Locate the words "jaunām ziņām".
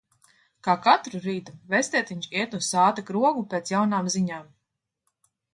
3.77-4.53